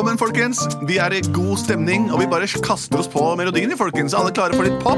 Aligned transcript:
Velkommen, 0.00 0.18
folkens. 0.18 0.68
Vi 0.88 0.96
er 0.96 1.12
i 1.12 1.18
god 1.20 1.58
stemning, 1.60 2.06
og 2.08 2.22
vi 2.22 2.26
bare 2.32 2.46
kaster 2.64 3.02
oss 3.02 3.08
på 3.12 3.20
melodien. 3.36 3.76
folkens. 3.76 4.14
Alle 4.16 4.30
klare 4.32 4.56
for 4.56 4.64
litt 4.64 4.80
pop? 4.80 4.96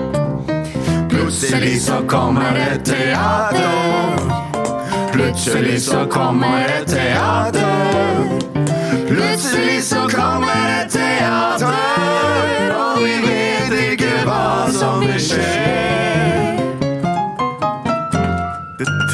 Plutselig 1.10 1.80
så 1.82 1.96
kommer 2.06 2.54
det 2.54 2.84
teater. 2.86 4.22
Plutselig 5.10 5.82
så 5.82 6.06
kommer 6.06 6.68
det 6.70 6.86
teater. 6.94 8.30
Plutselig 9.10 9.82
så 9.90 10.06
kommer 10.06 10.70
det 10.70 10.92
teater, 10.94 11.91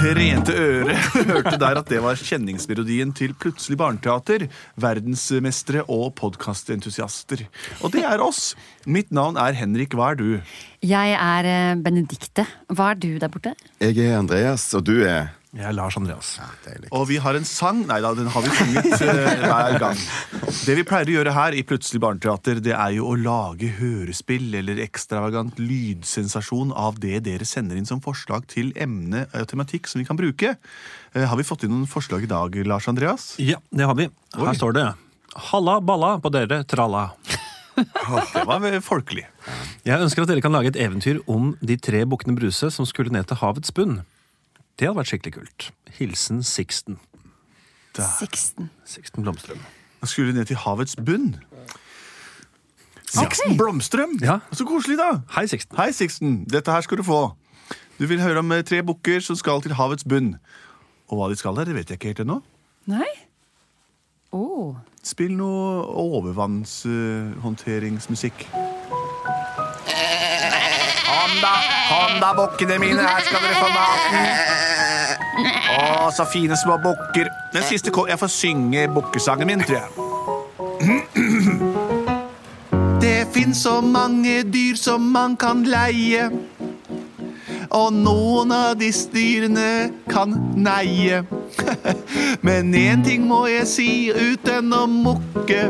trente 0.09 0.55
øret 0.57 0.97
hørte 1.29 1.57
der 1.61 1.81
at 1.81 1.91
det 1.91 1.99
var 2.01 2.17
kjenningsmelodien 2.17 3.11
til 3.17 3.35
Plutselig 3.37 3.77
barneteater. 3.81 4.47
Verdensmestere 4.81 5.85
og 5.85 6.15
podkastentusiaster. 6.19 7.45
Og 7.85 7.93
det 7.93 8.05
er 8.09 8.23
oss. 8.25 8.55
Mitt 8.89 9.13
navn 9.13 9.37
er 9.41 9.57
Henrik. 9.59 9.97
Hva 9.99 10.13
er 10.15 10.21
du? 10.21 10.31
Jeg 10.85 11.17
er 11.19 11.51
eh, 11.53 11.81
Benedikte. 11.85 12.47
Hva 12.73 12.93
er 12.95 13.03
du 13.03 13.11
der 13.21 13.33
borte? 13.33 13.53
Jeg 13.83 13.99
er 14.07 14.19
Andreas, 14.23 14.71
og 14.79 14.87
du 14.89 14.97
er 15.03 15.35
Jeg 15.57 15.65
er 15.65 15.73
Lars 15.73 15.97
Andreas. 15.97 16.35
Ja, 16.37 16.75
Og 16.93 17.07
vi 17.09 17.17
har 17.25 17.35
en 17.39 17.47
sang. 17.49 17.79
Nei 17.89 17.97
da, 18.05 18.11
den 18.15 18.27
har 18.29 18.45
vi 18.45 18.51
sunget 18.53 19.01
eh, 19.01 19.45
hver 19.49 19.79
gang. 19.81 20.01
Det 20.67 20.75
vi 20.77 20.85
pleier 20.85 21.09
å 21.09 21.15
gjøre 21.15 21.33
her 21.33 21.57
i 21.57 21.63
Plutselig 21.65 22.03
barneteater, 22.05 22.61
det 22.61 22.75
er 22.77 22.93
jo 22.99 23.07
å 23.09 23.15
lage 23.17 23.71
hørespill 23.79 24.53
eller 24.61 24.83
ekstravagant 24.85 25.57
lydsensasjon 25.63 26.75
av 26.77 27.01
det 27.01 27.23
dere 27.25 27.49
sender 27.49 27.81
inn 27.81 27.89
som 27.89 28.03
forslag 28.05 28.45
til 28.53 28.75
emne 28.77 29.25
og 29.33 29.49
tematikk 29.49 29.89
som 29.89 30.03
vi 30.03 30.07
kan 30.11 30.21
bruke. 30.21 30.53
Eh, 31.15 31.25
Har 31.25 31.41
vi 31.41 31.49
fått 31.49 31.65
inn 31.65 31.73
noen 31.73 31.89
forslag 31.89 32.29
i 32.29 32.31
dag, 32.31 32.61
Lars 32.69 32.91
Andreas? 32.93 33.31
Ja, 33.41 33.57
det 33.73 33.89
har 33.89 33.97
vi. 33.97 34.11
Her 34.37 34.53
Oi. 34.53 34.57
står 34.61 34.77
det 34.77 34.87
Halla 35.49 35.79
balla 35.81 36.19
på 36.21 36.33
dere, 36.35 36.61
tralla. 36.69 37.07
Det 37.79 38.45
var 38.45 38.81
folkelig. 38.83 39.25
Jeg 39.87 40.03
ønsker 40.03 40.25
at 40.25 40.31
dere 40.33 40.43
kan 40.43 40.53
lage 40.53 40.73
et 40.75 40.79
eventyr 40.83 41.21
om 41.31 41.53
de 41.63 41.77
tre 41.81 42.05
bukkene 42.11 42.35
Bruse 42.37 42.73
som 42.75 42.89
skulle 42.89 43.13
ned 43.15 43.29
til 43.31 43.39
havets 43.39 43.71
bunn. 43.73 44.01
Det 44.79 44.87
hadde 44.87 45.01
vært 45.01 45.11
skikkelig 45.11 45.35
kult. 45.35 45.65
Hilsen 45.99 46.39
Sixten. 46.47 47.01
Sixten. 47.99 48.71
Sixten 48.87 49.27
Blomstrøm. 49.27 49.59
Da 49.99 50.07
skulle 50.07 50.31
ned 50.33 50.47
til 50.47 50.57
havets 50.63 50.95
bunn. 50.97 51.35
Sixten 53.09 53.57
Blomstrøm! 53.59 54.19
Ja. 54.23 54.39
Så 54.53 54.65
koselig, 54.69 54.99
da! 55.01 55.21
Hei, 55.35 55.47
Sixten. 55.51 55.77
Hei, 55.81 55.91
Sixten. 55.93 56.45
Dette 56.47 56.71
her 56.71 56.81
skal 56.87 56.97
du 57.01 57.03
få. 57.03 57.35
Du 57.99 58.07
vil 58.07 58.23
høre 58.23 58.39
om 58.39 58.53
eh, 58.53 58.63
tre 58.63 58.83
bukker 58.87 59.21
som 59.25 59.37
skal 59.37 59.63
til 59.65 59.73
havets 59.75 60.05
bunn. 60.07 60.37
Og 61.09 61.17
hva 61.19 61.29
de 61.33 61.37
skal 61.41 61.57
der, 61.59 61.65
det 61.67 61.75
vet 61.75 61.91
jeg 61.91 61.97
ikke 61.99 62.09
helt 62.13 62.23
ennå. 62.23 62.43
Nei? 62.87 63.11
Oh. 64.31 64.77
Spill 65.03 65.33
noe 65.35 65.83
overvannshåndteringsmusikk. 65.99 68.47
Kom 71.09 71.33
da, 71.43 71.55
kom 71.89 72.21
da, 72.21 72.33
bukkene 72.37 72.79
mine. 72.83 73.03
Her 73.03 73.23
skal 73.25 73.41
dere 73.41 73.55
få 73.57 73.69
maten. 73.73 74.25
Å, 75.79 76.11
så 76.13 76.25
fine 76.29 76.57
små 76.59 76.77
bukker. 76.83 77.31
Den 77.55 77.65
siste 77.69 77.93
kom 77.95 78.09
Jeg 78.11 78.19
får 78.21 78.31
synge 78.33 78.89
bukkesangen 78.93 79.47
min, 79.49 79.65
tror 79.65 79.79
jeg. 79.81 79.89
Det 83.01 83.27
fins 83.33 83.63
så 83.65 83.81
mange 83.81 84.43
dyr 84.53 84.77
som 84.77 85.03
man 85.15 85.37
kan 85.41 85.65
leie. 85.65 86.29
Og 87.71 87.93
noen 87.93 88.53
av 88.55 88.79
disse 88.81 89.09
dyrene 89.13 89.91
kan 90.11 90.33
neie. 90.57 91.23
Men 92.47 92.75
én 92.75 93.05
ting 93.05 93.27
må 93.29 93.47
jeg 93.51 93.69
si 93.69 93.91
uten 94.13 94.73
å 94.73 94.87
mukke. 94.89 95.69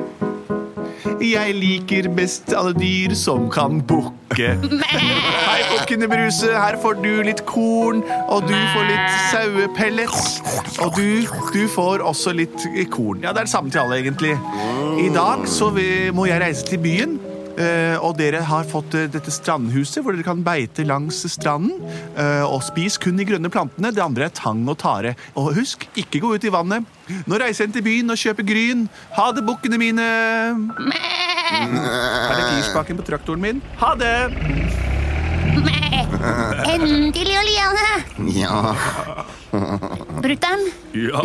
Jeg 1.22 1.54
liker 1.54 2.08
best 2.16 2.50
alle 2.56 2.72
dyr 2.74 3.14
som 3.18 3.46
kan 3.52 3.78
bukke. 3.86 4.48
Hei, 4.90 5.60
bukkene 5.70 6.08
Bruse, 6.10 6.50
her 6.52 6.78
får 6.82 6.98
du 7.04 7.10
litt 7.26 7.44
korn, 7.48 8.02
og 8.28 8.48
du 8.48 8.54
får 8.74 8.88
litt 8.88 9.14
sauepellets. 9.30 10.40
Og 10.82 10.98
du, 10.98 11.22
du 11.54 11.62
får 11.70 12.02
også 12.06 12.34
litt 12.36 12.66
korn. 12.94 13.22
Ja, 13.22 13.32
det 13.32 13.44
er 13.44 13.48
det 13.48 13.54
samme 13.54 13.70
til 13.74 13.84
alle, 13.84 14.00
egentlig. 14.02 14.34
I 14.98 15.08
dag 15.14 15.46
så 15.48 15.70
vi- 15.74 16.10
må 16.14 16.26
jeg 16.26 16.40
reise 16.42 16.66
til 16.66 16.78
byen. 16.82 17.18
Eh, 17.58 17.96
og 18.04 18.14
dere 18.20 18.44
har 18.46 18.66
fått 18.70 18.94
eh, 18.94 19.08
dette 19.10 19.32
strandhuset 19.34 20.04
hvor 20.04 20.14
dere 20.14 20.26
kan 20.26 20.44
beite 20.46 20.84
langs 20.86 21.24
stranden. 21.32 21.74
eh, 22.14 22.44
og 22.46 22.62
spis 22.62 22.98
kun 23.02 23.18
de 23.18 23.26
grønne 23.26 23.50
plantene. 23.50 23.90
Det 23.94 24.04
andre 24.04 24.28
er 24.28 24.34
tang 24.36 24.62
og 24.70 24.78
tare. 24.78 25.16
Og 25.34 25.52
husk, 25.58 25.88
ikke 25.98 26.22
gå 26.22 26.34
ut 26.36 26.46
i 26.46 26.52
vannet. 26.54 26.86
Nå 27.26 27.40
reiser 27.40 27.66
jeg 27.66 27.74
til 27.78 27.86
byen 27.88 28.14
og 28.14 28.20
kjøper 28.20 28.46
gryn. 28.46 28.86
Ha 29.16 29.30
det, 29.34 29.44
bukkene 29.48 29.80
mine. 29.80 30.06
Her 31.48 32.36
er 32.36 32.44
girspaken 32.58 33.00
på 33.00 33.08
traktoren 33.08 33.42
min. 33.42 33.62
Ha 33.82 33.94
det! 33.98 34.14
Endelig, 36.68 37.34
Oliane! 37.38 37.88
Ja, 38.34 38.74
Brutter'n, 40.22 40.64
Ja, 40.94 41.22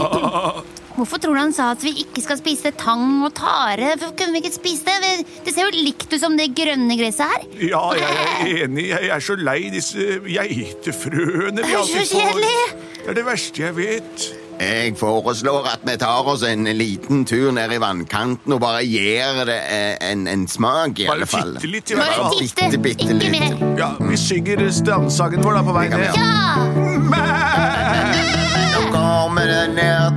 hvorfor 0.97 1.17
tror 1.21 1.33
du 1.35 1.39
han 1.41 1.53
sa 1.55 1.71
at 1.73 1.81
vi 1.83 1.91
ikke 2.03 2.21
skal 2.25 2.37
spise 2.39 2.71
tang 2.79 3.23
og 3.25 3.33
tare? 3.37 3.93
Hvorfor 3.97 4.13
kunne 4.19 4.35
vi 4.37 4.43
ikke 4.43 4.53
spise 4.55 4.85
det? 5.03 5.13
Det 5.45 5.53
ser 5.55 5.67
jo 5.69 5.83
likt 5.83 6.07
ut 6.13 6.19
som 6.21 6.37
det 6.37 6.51
grønne 6.57 6.97
gresset 6.99 7.25
her. 7.33 7.47
ja, 7.71 7.81
jeg 7.97 8.21
er 8.21 8.63
enig. 8.67 8.87
Jeg 8.91 9.09
er 9.15 9.25
så 9.25 9.35
lei 9.39 9.59
disse 9.73 10.05
geitefrøene 10.27 11.65
vi 11.65 11.75
alltid 11.75 11.99
får. 11.99 12.13
kjedelig. 12.13 12.55
Det 13.03 13.11
er 13.11 13.19
det 13.19 13.25
verste 13.27 13.61
jeg 13.65 13.75
vet. 13.75 14.29
jeg 14.63 14.93
foreslår 14.95 15.65
at 15.73 15.81
vi 15.83 15.95
tar 15.99 16.27
oss 16.29 16.43
en 16.47 16.63
liten 16.77 17.25
tur 17.27 17.49
ned 17.51 17.73
i 17.73 17.79
vannkanten 17.81 18.53
og 18.53 18.61
bare 18.63 18.83
gir 18.85 19.41
det 19.49 19.57
eh, 19.73 19.97
en, 20.11 20.27
en 20.29 20.45
smak, 20.47 20.99
i 21.03 21.07
alle 21.11 21.25
fall. 21.27 21.55
Bare 21.57 21.63
titte 21.65 21.71
litt, 21.73 21.91
i 21.91 21.97
hvert 21.97 22.13
Bare 22.15 22.29
fall. 22.29 22.39
titte, 22.39 22.79
bitte, 22.79 23.17
bitte 23.17 23.17
ikke 23.17 23.49
litt. 23.49 23.79
Ja, 23.81 23.89
Vi 23.99 24.17
synger 24.21 24.63
strandsangen 24.71 25.43
vår 25.43 25.59
da 25.59 25.65
på 25.67 25.75
vei 25.75 25.87
ned. 25.91 26.05
Ja! 26.15 27.42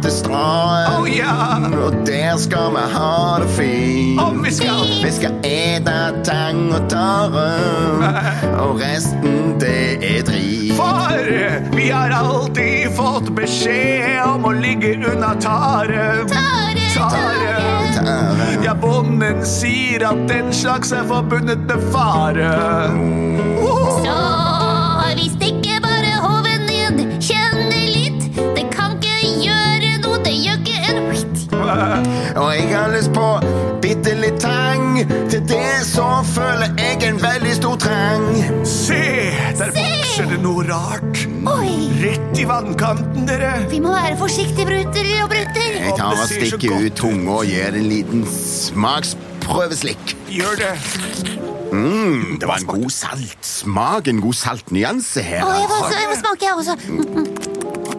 Til 0.03 0.11
stranden, 0.13 0.93
Oh, 0.97 1.07
ja. 1.09 1.35
og 1.87 1.95
der 2.07 2.37
skal 2.39 2.71
vi 2.75 2.85
ha 2.95 3.39
det 3.43 3.49
fint. 3.57 4.21
Oh, 4.21 4.33
vi 4.45 4.51
skal 4.55 4.87
Vi 5.05 5.11
skal 5.13 5.35
ete 5.45 5.97
tang 6.25 6.73
og 6.75 6.89
tare, 6.91 7.47
og 8.65 8.81
resten 8.81 9.57
det 9.61 9.99
er 10.03 10.23
drit. 10.29 10.73
For 10.77 11.77
vi 11.77 11.89
har 11.89 12.11
alltid 12.13 12.91
fått 12.97 13.31
beskjed 13.37 14.21
om 14.27 14.45
å 14.45 14.53
ligge 14.57 14.97
unna 15.13 15.35
tare. 15.41 16.27
Tare, 16.29 16.87
Tare. 16.97 17.57
Tare. 17.97 18.47
Ja, 18.65 18.73
bonden 18.75 19.43
sier 19.47 20.03
at 20.09 20.23
den 20.29 20.49
slags 20.53 20.93
er 20.93 21.05
forbundet 21.09 21.65
med 21.69 21.83
fare. 21.93 22.51
Så 23.61 23.76
Og 32.37 32.51
jeg 32.53 32.69
har 32.75 32.91
lyst 32.93 33.13
på 33.17 33.27
bitte 33.81 34.13
litt 34.19 34.37
tang. 34.43 34.99
Til 35.33 35.41
det 35.49 35.87
så 35.89 36.05
føler 36.35 36.75
jeg 36.77 36.99
en 37.09 37.21
veldig 37.23 37.55
stor 37.57 37.79
trang. 37.81 38.27
Se, 38.69 39.01
der 39.57 39.73
vokser 39.77 40.29
det 40.33 40.41
noe 40.45 40.67
rart. 40.69 41.23
Oi, 41.47 41.73
Rett 42.03 42.37
i 42.41 42.45
vannkanten, 42.49 43.25
dere. 43.29 43.55
vi 43.71 43.81
må 43.81 43.95
være 43.95 44.19
forsiktige, 44.21 44.67
bruter 44.69 45.09
og 45.23 45.31
bruter. 45.33 45.81
Jeg 45.81 45.97
tar 45.97 46.13
og 46.13 46.29
stikker 46.29 46.77
ut 46.85 46.99
tunga 46.99 47.39
og 47.41 47.49
gir 47.49 47.81
en 47.81 47.89
liten 47.89 48.27
smaksprøveslikk. 48.29 50.17
Gjør 50.29 50.61
det. 50.61 50.75
Mm, 51.73 52.37
det 52.41 52.49
var 52.49 52.61
en 52.61 52.69
god 52.69 52.91
saltsmak, 52.93 54.09
en 54.13 54.21
god 54.21 54.37
saltnyanse 54.39 55.25
her. 55.25 55.47
Å, 55.47 55.55
jeg, 55.57 55.71
må, 55.73 55.85
jeg 55.97 56.11
må 56.13 56.19
smake, 56.21 56.51
jeg 56.51 56.55
også. 56.61 57.56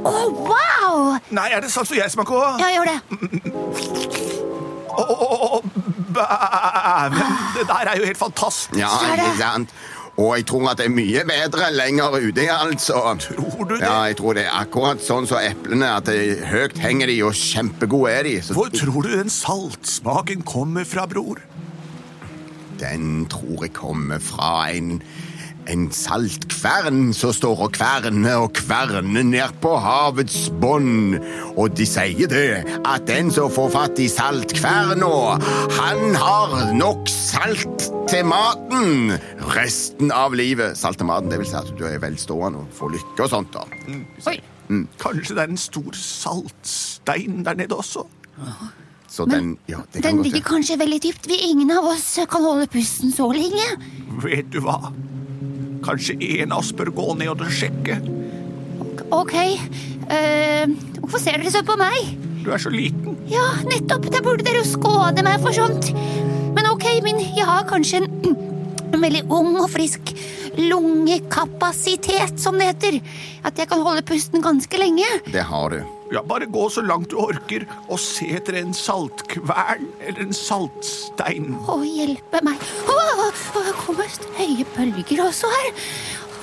Å, 0.08 0.24
wow! 0.48 1.18
Nei, 1.36 1.50
er 1.54 1.64
det 1.64 1.72
sant 1.74 1.90
for 1.90 1.98
jeg 2.00 2.12
smaker 2.14 2.40
òg? 2.40 2.64
Ja, 2.64 2.72
gjør 2.78 2.92
det. 2.94 2.98
Å, 4.98 5.62
Bæven, 6.18 7.36
det 7.54 7.68
der 7.70 7.92
er 7.92 8.00
jo 8.00 8.08
helt 8.08 8.20
fantastisk. 8.20 8.78
Ja, 8.80 8.90
ikke 9.14 9.36
sant? 9.38 9.76
Og 10.18 10.32
jeg 10.34 10.48
tror 10.50 10.72
at 10.72 10.80
det 10.80 10.88
er 10.88 10.94
mye 10.96 11.22
bedre 11.30 11.68
lenger 11.76 12.16
ute, 12.18 12.48
altså. 12.50 13.04
Tror 13.22 13.68
du 13.70 13.76
det? 13.76 13.84
Ja, 13.84 14.00
jeg 14.10 14.18
tror 14.18 14.34
det 14.34 14.48
er 14.48 14.56
akkurat 14.64 15.04
sånn 15.06 15.28
som 15.30 15.38
eplene, 15.46 15.92
at 16.00 16.10
det, 16.10 16.40
høyt 16.50 16.80
henger 16.82 17.12
de, 17.12 17.20
og 17.28 17.38
kjempegode 17.38 18.16
er 18.16 18.26
de. 18.26 18.34
Så 18.48 18.58
Hvor 18.58 18.72
tror 18.74 19.06
du 19.06 19.12
den 19.14 19.30
saltsmaken 19.30 20.42
kommer 20.48 20.88
fra, 20.90 21.06
bror? 21.12 21.44
den 22.78 23.26
tror 23.26 23.64
jeg 23.66 23.74
kommer 23.74 24.20
fra 24.22 24.68
en, 24.70 25.00
en 25.72 25.88
saltkvern 25.94 27.12
som 27.16 27.34
står 27.36 27.64
og 27.66 27.74
kverner 27.76 28.40
og 28.46 28.54
kverner 28.58 29.26
ned 29.28 29.58
på 29.64 29.74
havets 29.84 30.48
bånd. 30.62 31.18
Og 31.56 31.76
de 31.78 31.88
sier 31.88 32.32
det, 32.32 32.64
at 32.88 33.08
den 33.10 33.32
som 33.34 33.52
får 33.54 33.72
fatt 33.76 34.02
i 34.04 34.08
saltkverna, 34.12 35.12
han 35.78 36.18
har 36.18 36.58
nok 36.78 37.10
salt 37.12 37.90
til 38.08 38.28
maten 38.30 39.18
resten 39.56 40.14
av 40.16 40.36
livet. 40.38 40.78
Salt 40.80 41.02
til 41.02 41.10
maten, 41.10 41.32
det 41.32 41.42
vil 41.42 41.50
si 41.50 41.60
at 41.60 41.74
du 41.78 41.86
er 41.90 42.00
velstående 42.04 42.64
og 42.64 42.74
får 42.78 42.96
lykke 42.98 43.28
og 43.28 43.34
sånt. 43.36 43.56
da. 43.56 43.68
Oi. 44.32 44.40
Kanskje 45.00 45.36
det 45.36 45.46
er 45.46 45.54
en 45.54 45.62
stor 45.62 45.94
saltstein 45.96 47.44
der 47.48 47.60
nede 47.60 47.76
også? 47.76 48.04
Så 49.08 49.26
den, 49.26 49.56
ja, 49.72 49.80
det 49.94 50.04
kan 50.04 50.18
Den 50.18 50.26
ligger 50.26 50.44
kanskje 50.46 50.76
veldig 50.80 51.00
dypt. 51.04 51.28
Vi 51.32 51.38
ingen 51.50 51.72
av 51.72 51.88
oss 51.88 52.20
kan 52.30 52.44
holde 52.44 52.68
pusten 52.68 53.12
så 53.16 53.32
lenge. 53.32 53.70
Vet 54.24 54.52
du 54.52 54.60
hva? 54.62 54.92
Kanskje 55.86 56.18
en 56.42 56.56
av 56.56 56.64
oss 56.64 56.74
bør 56.76 56.94
gå 56.96 57.12
ned 57.20 57.34
og 57.36 57.52
sjekke? 57.52 58.00
Ok, 59.14 59.36
Uh, 60.08 60.72
hvorfor 61.02 61.20
ser 61.20 61.36
dere 61.36 61.52
så 61.52 61.60
på 61.68 61.76
meg? 61.80 62.14
Du 62.46 62.54
er 62.56 62.62
så 62.64 62.72
liten. 62.72 63.18
Ja, 63.28 63.44
nettopp, 63.68 64.08
da 64.14 64.22
burde 64.24 64.46
dere 64.48 64.62
jo 64.62 64.70
skåne 64.70 65.24
meg 65.26 65.42
for 65.44 65.56
sånt. 65.56 65.90
Men 66.56 66.70
ok, 66.70 66.86
min 67.04 67.20
jeg 67.36 67.44
har 67.48 67.68
kanskje 67.68 68.06
en, 68.06 68.38
en 68.88 69.02
veldig 69.06 69.26
ung 69.28 69.58
og 69.60 69.68
frisk 69.74 70.14
lungekapasitet, 70.56 72.40
som 72.40 72.56
det 72.56 72.72
heter. 72.72 73.02
At 73.44 73.60
jeg 73.60 73.68
kan 73.68 73.84
holde 73.84 74.06
pusten 74.08 74.46
ganske 74.46 74.80
lenge. 74.80 75.10
Det 75.28 75.44
har 75.52 75.76
du. 75.76 75.97
Ja, 76.12 76.22
Bare 76.24 76.46
gå 76.48 76.70
så 76.72 76.82
langt 76.86 77.12
du 77.12 77.18
orker 77.20 77.66
og 77.88 78.00
se 78.00 78.30
etter 78.38 78.56
en 78.62 78.74
saltkvern 78.76 79.88
eller 80.00 80.22
en 80.24 80.36
saltstein. 80.36 81.50
Å, 81.68 81.80
hjelpe 81.84 82.40
meg. 82.48 82.62
Å, 82.88 82.96
å, 82.96 83.28
det 83.58 83.74
kommer 83.82 84.16
høye 84.38 84.66
bølger 84.78 85.24
også 85.26 85.52
her. 85.52 85.72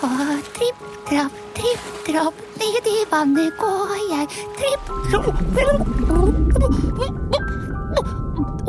Å, 0.05 0.11
tripp, 0.57 0.83
trapp, 1.09 1.39
tripp, 1.57 1.87
trapp, 2.09 2.43
ned 2.61 2.91
i 2.93 2.99
vannet 3.13 3.57
går 3.61 3.95
jeg. 4.11 4.29
Tripp, 4.59 4.85
trapp. 5.09 5.29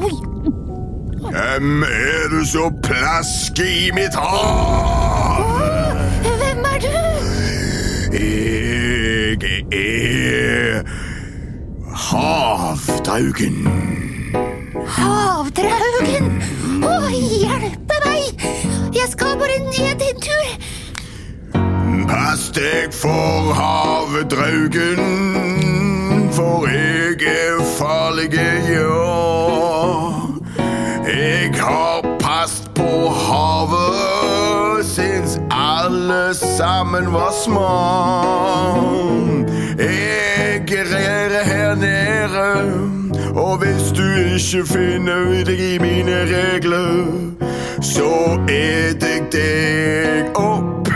Oi, 0.05 0.13
Hvem 1.25 1.83
er 1.83 2.29
du 2.31 2.39
som 2.47 2.75
plasker 2.85 3.67
i 3.67 3.89
mitt 3.95 4.15
hav? 4.15 5.43
hvem 6.23 6.67
er 6.69 6.79
du? 6.85 6.95
Jeg 8.15 8.64
er 9.43 10.83
havdraugen. 11.95 13.67
Havdraugen! 14.95 16.29
Å, 16.85 16.95
hjelpe 17.11 17.99
meg! 18.05 18.45
Jeg 18.95 19.11
skal 19.11 19.37
bare 19.39 19.57
ned 19.65 20.03
en 20.09 20.23
tur. 20.23 20.49
Pass 22.09 22.49
deg 22.55 22.93
for 22.93 23.53
havdraugen, 23.57 25.01
for 26.35 26.67
jeg 26.69 27.19
er 27.31 27.63
farlig, 27.75 28.29
ja. 28.35 29.15
Jeg 31.05 31.55
har 31.59 32.05
passet 32.21 32.69
på 32.77 33.09
havet 33.09 34.85
siden 34.85 35.51
alle 35.51 36.33
sammen 36.33 37.13
var 37.13 37.31
små. 37.43 39.24
Her 42.27 42.95
og 43.35 43.57
hvis 43.57 43.91
du 43.97 44.03
ikke 44.35 44.65
finner 44.67 45.43
deg 45.43 45.59
i 45.59 45.77
mine 45.79 46.21
regler, 46.29 47.03
så 47.83 48.39
et 48.49 49.03
jeg 49.03 49.25
deg 49.33 50.39
opp 50.39 50.87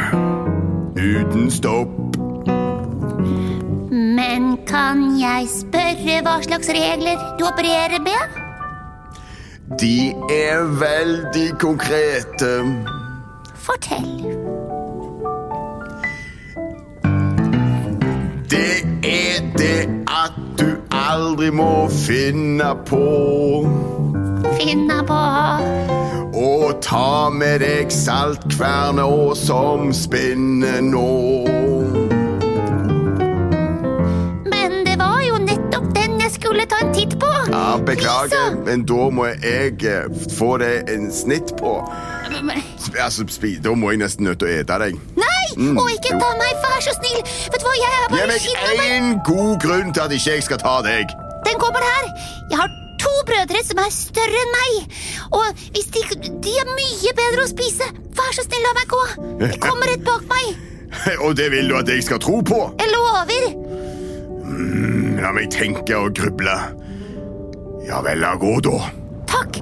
uten 0.96 1.50
stopp. 1.52 2.16
Men 3.92 4.56
kan 4.68 5.04
jeg 5.20 5.50
spørre 5.52 6.20
hva 6.24 6.38
slags 6.48 6.72
regler 6.72 7.20
du 7.40 7.44
opererer 7.52 8.00
med? 8.08 8.40
De 9.80 10.16
er 10.32 10.64
veldig 10.80 11.50
konkrete. 11.60 12.54
Fortell. 13.56 14.39
Det 18.50 18.86
er 19.04 19.42
det 19.58 19.90
at 20.08 20.34
du 20.60 20.66
aldri 20.92 21.50
må 21.54 21.88
finne 21.94 22.72
på 22.90 23.04
Finne 24.60 24.98
på 25.08 25.20
Og 26.40 26.80
ta 26.82 27.30
med 27.34 27.60
deg 27.62 27.92
saltkverna 27.94 29.06
som 29.38 29.94
spinner 29.94 30.82
nå. 30.86 31.06
Men 34.50 34.78
det 34.88 34.98
var 35.02 35.22
jo 35.28 35.40
nettopp 35.44 35.90
den 35.98 36.18
jeg 36.24 36.36
skulle 36.40 36.66
ta 36.72 36.82
en 36.86 36.94
titt 36.96 37.18
på. 37.22 37.32
Ja, 37.52 37.78
Beklager, 37.86 38.58
men 38.66 38.86
da 38.90 39.10
må 39.14 39.30
jeg 39.32 39.82
eh, 39.84 40.22
få 40.38 40.56
deg 40.62 40.90
en 40.94 41.10
snitt 41.14 41.56
på. 41.60 41.80
Altså, 43.00 43.26
Da 43.64 43.76
må 43.76 43.92
jeg 43.92 44.04
nesten 44.06 44.30
nødt 44.30 44.40
til 44.42 44.50
å 44.50 44.62
ete 44.62 44.80
deg. 44.86 45.02
Nei! 45.20 45.29
Og 45.58 45.88
ikke 45.96 46.12
ta 46.20 46.30
meg, 46.40 46.52
vær 46.66 46.84
så 46.86 46.94
snill. 46.98 47.22
Vet 47.54 47.60
du 47.62 47.66
hva, 47.68 47.76
jeg 47.80 47.92
er 47.96 48.04
Gi 48.04 48.14
bare 48.18 48.28
meg 48.28 48.44
kidnappet. 48.44 48.86
én 48.90 49.10
god 49.30 49.54
grunn 49.64 49.94
til 49.96 50.02
at 50.06 50.12
ikke 50.18 50.36
jeg 50.38 50.44
skal 50.50 50.62
ta 50.62 50.76
deg. 50.86 51.16
Den 51.48 51.60
kommer 51.62 51.84
her. 51.86 52.10
Jeg 52.52 52.58
har 52.62 52.70
to 53.00 53.14
brødre 53.30 53.62
som 53.64 53.80
er 53.80 53.92
større 53.96 54.42
enn 54.44 54.52
meg. 54.58 54.98
Og 55.32 55.64
hvis 55.76 55.88
de, 55.96 56.04
de 56.44 56.56
er 56.62 56.68
mye 56.76 57.14
bedre 57.22 57.46
å 57.46 57.50
spise, 57.52 57.88
vær 58.20 58.34
så 58.36 58.44
snill, 58.46 58.66
la 58.68 58.74
meg 58.78 58.92
gå. 58.92 59.04
De 59.46 59.60
kommer 59.64 59.88
rett 59.94 60.04
bak 60.08 60.26
meg. 60.32 60.52
Og 61.26 61.36
det 61.38 61.52
vil 61.54 61.70
du 61.70 61.78
at 61.80 61.88
jeg 61.90 62.04
skal 62.04 62.20
tro 62.20 62.42
på? 62.46 62.62
Jeg 62.82 62.92
lover. 62.94 63.50
La 65.20 65.32
meg 65.36 65.50
tenke 65.54 65.96
og 66.00 66.14
gruble. 66.18 66.56
Ja 67.88 68.00
vel, 68.06 68.20
la 68.22 68.34
gå, 68.40 68.56
da. 68.66 68.78
Takk. 69.30 69.60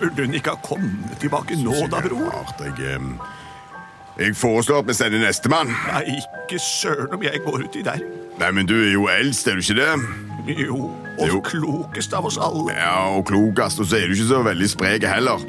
Burde 0.00 0.24
hun 0.26 0.34
ikke 0.34 0.50
ha 0.54 0.60
kommet 0.64 1.18
tilbake 1.20 1.56
nå, 1.62 1.74
da, 1.92 2.00
bror? 2.04 2.54
Jeg, 2.78 3.00
jeg 4.18 4.36
foreslår 4.38 4.78
at 4.84 4.88
vi 4.88 4.94
sender 4.96 5.22
nestemann. 5.24 5.72
Nei, 5.90 6.04
ikke 6.20 6.58
søren 6.62 7.14
om 7.16 7.22
jeg 7.26 7.40
går 7.44 7.64
uti 7.66 7.82
der. 7.86 8.00
Nei, 8.40 8.50
men 8.54 8.66
du 8.66 8.74
er 8.80 8.92
jo 8.92 9.08
eldst, 9.12 9.46
er 9.48 9.58
du 9.58 9.62
ikke 9.64 9.76
det? 9.80 10.58
Jo, 10.66 10.78
og 11.18 11.28
Jo. 11.30 11.40
klokest 11.46 12.12
av 12.14 12.26
oss 12.28 12.38
alle. 12.42 12.72
Ja, 12.76 12.96
og 13.16 13.24
klokest, 13.30 13.80
og 13.80 13.86
så 13.86 13.96
er 14.00 14.08
du 14.10 14.16
ikke 14.16 14.28
så 14.32 14.42
veldig 14.44 14.70
sprek 14.70 15.06
heller. 15.08 15.44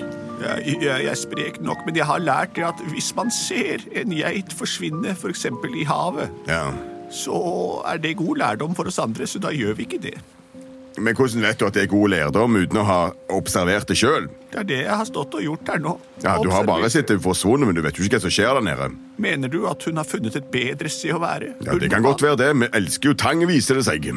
Jeg, 0.46 0.78
jeg, 0.84 1.06
er 1.10 1.16
sprek 1.18 1.62
nok, 1.64 1.86
men 1.88 1.96
jeg 1.98 2.06
har 2.06 2.20
lært 2.22 2.58
at 2.62 2.82
hvis 2.92 3.10
man 3.18 3.32
ser 3.32 3.82
en 3.96 4.12
geit 4.14 4.54
forsvinne, 4.54 5.16
f.eks. 5.16 5.46
i 5.76 5.84
havet, 5.88 6.30
Ja. 6.48 6.70
så 7.10 7.40
er 7.88 7.98
det 7.98 8.18
god 8.18 8.38
lærdom 8.38 8.76
for 8.76 8.84
oss 8.92 9.00
andre, 9.00 9.28
så 9.28 9.40
da 9.40 9.50
gjør 9.56 9.74
vi 9.80 9.84
ikke 9.88 10.02
det. 10.04 10.18
Men 10.98 11.16
hvordan 11.18 11.44
vet 11.44 11.60
du 11.60 11.66
at 11.68 11.76
det 11.76 11.84
er 11.84 11.92
god 11.92 12.12
lærdom 12.14 12.56
uten 12.56 12.80
å 12.80 12.86
ha 12.88 13.00
observert 13.36 13.90
det 13.90 13.98
sjøl? 14.00 14.30
Det 14.54 14.62
er 14.62 14.68
det 14.70 14.80
jeg 14.86 14.96
har 15.02 15.08
stått 15.10 15.36
og 15.36 15.44
gjort 15.44 15.72
her 15.74 15.82
nå. 15.84 15.96
Ja, 16.24 16.38
du 16.40 16.50
har 16.54 16.64
bare 16.68 16.88
sittet 16.88 16.96
sett 16.96 17.14
det 17.18 17.24
forsvunnet, 17.26 17.68
men 17.68 17.76
du 17.76 17.84
vet 17.84 18.00
jo 18.00 18.06
ikke 18.06 18.20
hva 18.20 18.26
som 18.28 18.34
skjer 18.34 18.56
der 18.56 18.66
nede. 18.70 18.90
Mener 19.22 19.52
du 19.52 19.66
at 19.68 19.84
hun 19.88 20.00
har 20.00 20.08
funnet 20.08 20.38
et 20.40 20.48
bedre 20.54 20.92
sted 20.92 21.16
å 21.16 21.22
være? 21.24 21.54
Ja, 21.68 21.78
Det 21.82 21.92
kan 21.92 22.06
godt 22.06 22.24
være 22.24 22.40
det. 22.40 22.52
Vi 22.64 22.72
elsker 22.80 23.12
jo 23.12 23.18
tang, 23.20 23.44
viser 23.50 23.82
det 23.82 23.88
seg. 23.90 24.08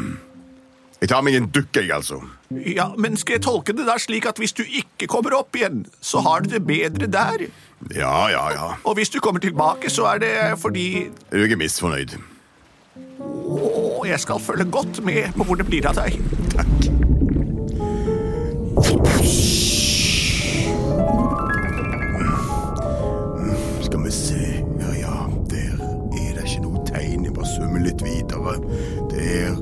Jeg 0.98 1.10
tar 1.12 1.22
meg 1.22 1.36
en 1.38 1.46
dukk, 1.54 1.70
jeg, 1.78 1.90
altså. 1.94 2.18
Ja, 2.50 2.88
men 2.98 3.14
skal 3.18 3.38
jeg 3.38 3.44
tolke 3.46 3.74
det 3.76 3.86
der 3.86 4.00
slik 4.02 4.26
at 4.26 4.38
hvis 4.42 4.54
du 4.58 4.64
ikke 4.66 5.06
kommer 5.10 5.36
opp 5.38 5.54
igjen, 5.54 5.84
så 6.02 6.22
har 6.26 6.42
du 6.42 6.50
det 6.56 6.64
bedre 6.66 7.06
der? 7.06 7.46
Ja, 7.94 8.26
ja, 8.32 8.48
ja. 8.54 8.72
Og 8.82 8.98
hvis 8.98 9.12
du 9.14 9.20
kommer 9.22 9.42
tilbake, 9.42 9.90
så 9.94 10.08
er 10.14 10.24
det 10.24 10.34
fordi 10.58 10.88
Jeg 11.06 11.52
er 11.54 11.60
misfornøyd. 11.60 12.18
Å, 13.18 14.04
jeg 14.06 14.20
skal 14.22 14.38
følge 14.40 14.64
godt 14.70 15.00
med 15.04 15.32
på 15.34 15.44
hvor 15.46 15.58
det 15.58 15.66
blir 15.66 15.86
av 15.90 15.98
deg. 15.98 16.18
Takk. 16.54 16.68
Skal 23.82 24.04
vi 24.04 24.12
se 24.14 24.42
Ja, 24.78 24.92
ja, 24.94 25.16
der 25.50 25.74
er 25.82 26.30
det 26.36 26.46
ikke 26.46 26.62
noe 26.62 26.84
tegn. 26.86 27.26
Jeg 27.26 27.34
bare 27.34 27.50
svømmer 27.56 27.82
litt 27.88 28.04
videre. 28.06 28.56
Der 29.10 29.58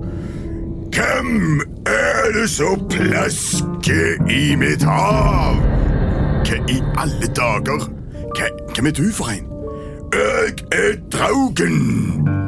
Hvem 0.96 1.60
er 1.86 2.32
det 2.36 2.48
som 2.50 2.88
plasker 2.92 4.16
i 4.32 4.56
mitt 4.56 4.84
hav? 4.84 5.60
Hva 6.46 6.60
i 6.72 6.80
alle 6.96 7.28
dager? 7.36 7.88
Hvem 8.76 8.86
er 8.86 8.96
du 8.96 9.06
for 9.16 9.32
en? 9.32 9.48
Jeg 10.12 10.66
er 10.72 10.98
Draugen. 11.12 12.45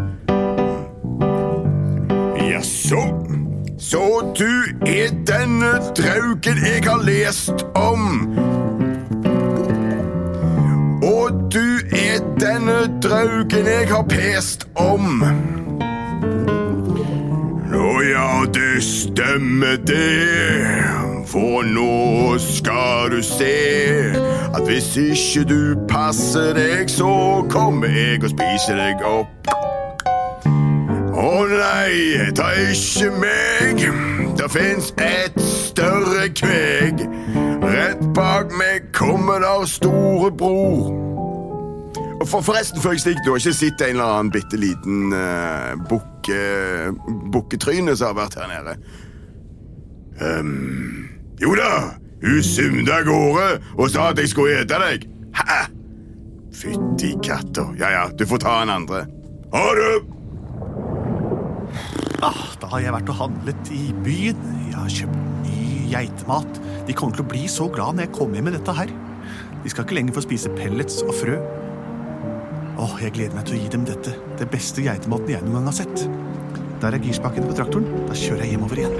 Jaså, 2.48 3.00
Så 3.78 4.34
du 4.38 4.84
er 4.86 5.08
denne 5.26 5.72
draugen 5.96 6.58
jeg 6.64 6.82
har 6.84 7.02
lest 7.04 7.66
om. 7.74 8.28
Og 11.02 11.52
du 11.52 11.78
er 11.92 12.24
denne 12.40 12.78
draugen 13.02 13.66
jeg 13.66 13.88
har 13.88 14.02
pest 14.08 14.66
om. 14.74 15.20
Nå 17.68 17.92
ja, 18.08 18.44
det 18.54 18.82
stemmer 18.82 19.76
det. 19.86 20.74
For 21.28 21.62
nå 21.62 22.38
skal 22.40 23.12
du 23.12 23.22
se 23.22 23.54
at 24.54 24.62
hvis 24.64 24.94
ikke 24.96 25.44
du 25.52 25.86
passer 25.88 26.54
deg, 26.56 26.88
så 26.90 27.44
kommer 27.52 27.92
jeg 27.92 28.24
og 28.24 28.30
spiser 28.32 28.80
deg 28.80 29.04
opp. 29.04 29.67
Nei, 31.68 32.32
ta 32.32 32.48
ikke 32.56 33.10
meg. 33.20 33.82
Det 34.38 34.46
fins 34.52 34.88
et 35.04 35.36
større 35.42 36.28
kveg. 36.32 37.02
Rett 37.60 38.00
bak 38.16 38.54
meg 38.56 38.88
kommer 38.96 39.42
der 39.44 39.66
storebror. 39.68 40.88
Og 42.18 42.24
for, 42.24 42.40
forresten, 42.40 42.80
før 42.80 42.96
jeg 42.96 43.04
stikker, 43.04 43.22
du 43.26 43.30
har 43.34 43.42
ikke 43.42 43.54
sett 43.58 43.84
en 43.84 43.98
eller 43.98 44.16
annen 44.16 44.32
bitte 44.32 44.58
liten 44.58 45.12
uh, 45.12 45.76
bukketryne 47.34 47.96
som 47.96 48.14
har 48.14 48.18
vært 48.22 48.40
her 48.40 48.50
nede? 48.54 48.76
Um, 50.24 51.08
jo 51.42 51.52
da, 51.58 51.72
hun 52.24 52.42
sumde 52.42 52.96
av 52.96 53.06
gårde 53.06 53.48
og 53.76 53.90
sa 53.92 54.10
at 54.14 54.22
jeg 54.24 54.32
skulle 54.32 54.62
ete 54.64 54.80
deg. 54.88 55.10
Hæ? 55.36 55.64
Fytti 56.58 57.12
katta. 57.22 57.68
Ja 57.78 57.92
ja, 57.92 58.06
du 58.08 58.24
får 58.26 58.46
ta 58.46 58.62
en 58.64 58.78
andre. 58.80 59.04
Ha 59.52 59.66
det! 59.76 60.17
Ah, 62.18 62.48
da 62.58 62.66
har 62.72 62.80
jeg 62.82 62.90
vært 62.90 63.10
og 63.12 63.18
handlet 63.20 63.68
i 63.70 63.92
byen. 64.02 64.38
Jeg 64.66 64.74
har 64.74 64.90
kjøpt 64.90 65.18
ny 65.44 65.66
geitemat. 65.92 66.56
De 66.88 66.96
kommer 66.96 67.14
til 67.14 67.22
å 67.22 67.30
bli 67.30 67.44
så 67.50 67.68
glad 67.70 67.94
når 67.94 68.08
jeg 68.08 68.14
kommer 68.16 68.40
hjem 68.40 68.48
med 68.48 68.56
dette 68.58 68.74
her. 68.74 68.90
De 69.62 69.70
skal 69.70 69.84
ikke 69.86 69.94
lenger 69.98 70.16
få 70.16 70.24
spise 70.24 70.50
pellets 70.56 70.98
og 71.04 71.14
frø. 71.14 71.36
Åh, 72.78 72.96
Jeg 73.02 73.14
gleder 73.14 73.36
meg 73.38 73.46
til 73.46 73.54
å 73.54 73.60
gi 73.60 73.70
dem 73.70 73.84
dette. 73.86 74.16
Det 74.38 74.48
beste 74.50 74.82
geitematen 74.82 75.30
jeg 75.30 75.46
noen 75.46 75.60
gang 75.60 75.70
har 75.70 75.78
sett. 75.78 76.04
Der 76.82 76.94
er 76.94 77.02
girspaken 77.02 77.46
på 77.46 77.54
traktoren. 77.58 77.86
Da 78.10 78.18
kjører 78.18 78.42
jeg 78.42 78.56
hjemover 78.56 78.82
igjen. 78.82 78.98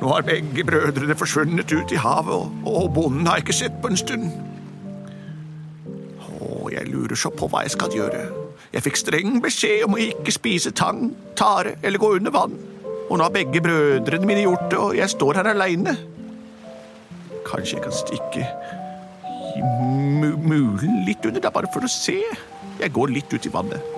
Nå 0.00 0.08
har 0.08 0.24
begge 0.26 0.64
brødrene 0.66 1.16
forsvunnet 1.20 1.72
ut 1.72 1.92
i 1.92 2.00
havet, 2.00 2.32
og, 2.32 2.64
og 2.64 2.88
bonden 2.96 3.28
har 3.28 3.44
ikke 3.44 3.60
sett 3.60 3.76
på 3.84 3.92
en 3.92 4.00
stund. 4.00 4.51
Lurer 7.12 7.20
så 7.20 7.28
på 7.36 7.44
hva 7.52 7.60
jeg 7.66 7.74
skal 7.74 7.92
gjøre. 7.92 8.20
Jeg 8.72 8.84
fikk 8.86 8.96
streng 8.96 9.34
beskjed 9.44 9.82
om 9.84 9.98
å 9.98 10.00
ikke 10.00 10.32
spise 10.32 10.70
tang, 10.72 11.10
tare 11.36 11.74
eller 11.84 12.00
gå 12.00 12.08
under 12.16 12.32
vann. 12.32 12.54
Og 13.10 13.18
nå 13.20 13.26
har 13.26 13.34
begge 13.34 13.60
brødrene 13.60 14.24
mine 14.24 14.46
gjort 14.46 14.70
det, 14.72 14.78
og 14.80 14.96
jeg 14.96 15.12
står 15.12 15.42
her 15.42 15.50
aleine. 15.50 15.92
Kanskje 17.44 17.76
jeg 17.76 17.84
kan 17.84 17.92
stikke 17.98 18.46
mulen 20.40 21.02
litt 21.04 21.20
under, 21.28 21.44
da, 21.44 21.52
bare 21.52 21.68
for 21.74 21.84
å 21.84 21.90
se. 21.92 22.16
Jeg 22.80 22.94
går 22.96 23.12
litt 23.12 23.36
ut 23.36 23.44
i 23.44 23.52
vannet. 23.52 23.92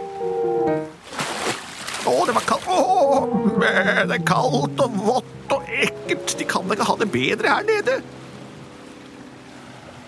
Å, 2.02 2.16
det 2.26 2.35
var 2.35 2.50
kaldt. 2.50 2.66
Å, 2.66 3.23
det 3.62 4.18
er 4.18 4.26
kaldt 4.26 4.83
og 4.88 4.99
vått 5.06 5.54
og 5.54 5.71
ekkelt. 5.87 6.35
De 6.35 6.50
kan 6.50 6.66
da 6.66 6.75
ikke 6.75 6.90
ha 6.90 6.99
det 6.99 7.12
bedre 7.14 7.54
her 7.61 7.71
nede. 7.71 8.00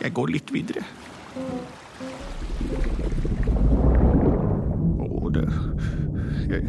Jeg 0.03 0.19
går 0.19 0.35
litt 0.41 0.51
videre. 0.59 0.83
Det 5.35 5.47
jeg, 6.51 6.63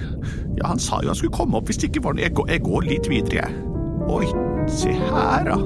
Ja, 0.58 0.68
han 0.72 0.80
sa 0.82 1.02
jo 1.04 1.12
han 1.12 1.18
skulle 1.20 1.36
komme 1.36 1.60
opp 1.60 1.70
hvis 1.70 1.78
det 1.82 1.92
ikke 1.92 2.04
var 2.08 2.18
noe. 2.18 2.26
Jeg 2.26 2.34
går, 2.38 2.48
jeg 2.50 2.64
går 2.66 2.88
litt 2.88 3.10
videre, 3.12 3.44
jeg. 3.44 3.52
Oi, 4.08 4.26
se 4.72 4.94
her, 4.96 5.44
da. 5.48 5.58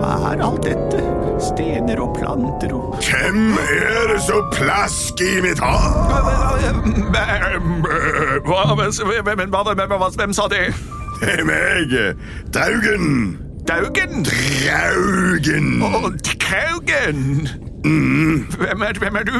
Hva 0.00 0.32
er 0.32 0.42
alt 0.44 0.64
dette? 0.64 1.02
Stener 1.42 2.00
og 2.00 2.14
planter 2.16 2.72
og 2.72 2.96
Hvem 3.04 3.56
er 3.60 4.12
det 4.12 4.20
som 4.24 4.44
plasker 4.54 5.38
i 5.38 5.42
mitt 5.44 5.60
hår? 5.60 5.88
Hvem, 10.16 10.36
sa 10.36 10.48
det? 10.52 10.66
Det 11.20 11.32
er 11.32 11.44
meg, 11.48 11.92
Draugen. 12.52 13.36
Daugen? 13.68 14.24
Draugen. 14.24 15.80
Draugen. 15.80 16.18
Kaugen! 16.46 17.48
Hvem, 18.58 18.82
er, 18.82 18.98
hvem 18.98 19.16
er 19.16 19.24
du? 19.26 19.32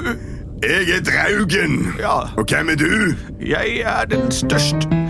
Jeg 0.62 0.96
er 0.96 1.02
Draugen. 1.04 1.94
Ja. 1.98 2.18
Og 2.36 2.44
hvem 2.48 2.68
er 2.68 2.76
du? 2.80 3.14
Jeg 3.40 3.80
er 3.84 4.04
den 4.04 4.32
største 4.32 5.06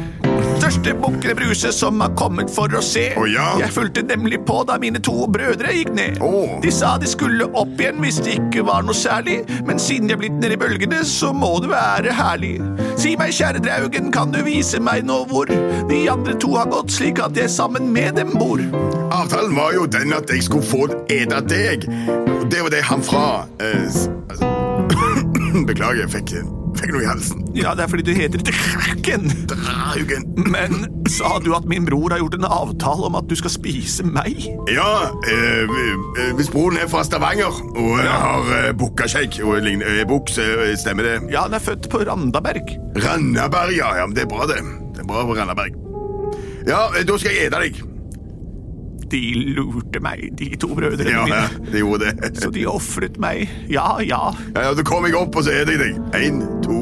største 0.56 0.94
bukkene 0.98 1.72
som 1.72 2.00
har 2.00 2.14
kommet 2.18 2.50
for 2.50 2.72
å 2.74 2.80
se. 2.82 3.10
Oh, 3.18 3.26
ja. 3.28 3.54
Jeg 3.60 3.70
fulgte 3.74 4.02
nemlig 4.06 4.40
på 4.48 4.62
da 4.66 4.78
mine 4.82 4.98
to 5.04 5.26
brødre 5.30 5.72
gikk 5.74 5.92
ned. 5.94 6.18
Oh. 6.24 6.56
De 6.62 6.72
sa 6.74 6.96
de 6.98 7.08
skulle 7.08 7.46
opp 7.54 7.80
igjen 7.80 8.00
hvis 8.02 8.18
det 8.24 8.38
ikke 8.40 8.64
var 8.66 8.86
noe 8.86 8.96
særlig, 8.96 9.42
men 9.68 9.78
siden 9.78 10.10
de 10.10 10.16
er 10.16 10.20
blitt 10.24 10.38
nedi 10.40 10.56
i 10.56 10.60
bølgene, 10.60 11.02
så 11.06 11.32
må 11.36 11.56
det 11.62 11.70
være 11.70 12.14
herlig. 12.16 12.56
Si 12.98 13.14
meg, 13.20 13.34
kjære 13.36 13.62
Draugen, 13.62 14.10
kan 14.14 14.34
du 14.34 14.40
vise 14.46 14.80
meg 14.82 15.06
nå 15.06 15.22
hvor 15.30 15.50
de 15.50 16.02
andre 16.10 16.36
to 16.42 16.56
har 16.56 16.70
gått, 16.72 16.94
slik 16.96 17.22
at 17.22 17.36
jeg 17.38 17.52
sammen 17.52 17.92
med 17.94 18.18
dem 18.20 18.34
bor? 18.40 18.62
Avtalen 19.14 19.56
var 19.56 19.74
jo 19.76 19.86
den 19.86 20.16
at 20.16 20.30
jeg 20.32 20.48
skulle 20.48 20.66
få 20.66 20.86
ete 21.12 21.42
deg. 21.46 21.86
Og 22.40 22.46
det 22.50 22.66
var 22.66 22.74
det 22.74 22.84
han 22.90 23.04
fra 23.06 23.26
eh, 23.62 24.55
Beklager, 25.66 26.04
jeg 26.04 26.12
fikk, 26.12 26.32
fikk 26.78 26.92
noe 26.94 27.02
i 27.02 27.08
halsen. 27.08 27.42
Ja, 27.56 27.73
det 27.75 27.87
er 27.87 27.90
fordi 27.90 28.04
du 28.06 28.12
heter 28.14 28.42
Draugen. 28.46 29.26
Draugen. 29.50 30.26
Men 30.52 30.87
sa 31.11 31.37
du 31.42 31.50
at 31.56 31.66
min 31.68 31.87
bror 31.88 32.14
har 32.14 32.20
gjort 32.23 32.37
en 32.38 32.46
avtale 32.46 33.08
om 33.08 33.18
at 33.18 33.26
du 33.30 33.35
skal 33.38 33.52
spise 33.54 34.06
meg? 34.06 34.46
Ja, 34.70 35.11
eh, 35.26 35.64
eh, 35.66 36.30
hvis 36.38 36.50
broren 36.52 36.78
er 36.82 36.90
fra 36.92 37.02
Stavanger 37.06 37.50
og 37.50 38.04
ja. 38.04 38.14
har 38.23 38.52
eh, 38.61 38.70
bukkaskjegg 38.78 39.40
og 39.42 39.58
lignende 39.66 40.02
eh, 40.02 40.06
bukk, 40.08 40.30
eh, 40.42 40.76
stemmer 40.78 41.11
det. 41.11 41.16
Ja, 41.35 41.49
han 41.49 41.56
er 41.56 41.64
født 41.64 41.90
på 41.90 42.04
Randaberg. 42.06 42.76
Randaberg, 43.02 43.75
ja. 43.78 43.90
ja, 44.00 44.06
men 44.06 44.16
det 44.16 44.26
er 44.26 44.30
bra, 44.30 44.46
det. 44.50 44.62
Det 44.94 45.02
er 45.02 45.11
bra 45.11 45.26
på 45.26 45.37
Randaberg. 45.38 45.82
Ja, 46.66 46.87
eh, 46.94 47.04
da 47.06 47.18
skal 47.18 47.35
jeg 47.35 47.50
ete 47.50 47.62
deg. 47.66 47.95
De 49.10 49.20
lurte 49.54 50.00
meg, 50.02 50.25
de 50.38 50.48
to 50.58 50.68
brødrene 50.75 51.12
Ja, 51.12 51.26
ja, 51.30 51.42
mine. 51.46 51.70
det 51.72 51.78
gjorde 51.82 52.08
det. 52.20 52.30
Så 52.42 52.48
de 52.50 52.64
ofret 52.66 53.18
meg. 53.22 53.44
Ja, 53.70 53.98
ja. 54.02 54.32
Ja, 54.56 54.62
ja, 54.66 54.72
Da 54.75 54.82
kom 54.82 55.06
jeg 55.06 55.14
opp 55.14 55.36
og 55.38 55.44
så 55.46 55.52
er 55.54 55.62
jeg 55.70 55.78
deg. 55.78 56.00
Én, 56.18 56.40
to, 56.64 56.78